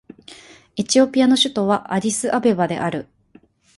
[0.77, 3.05] エチオピアの首都はアディスアベバである